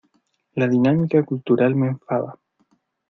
[0.55, 2.39] La dinámica cultural me enfada.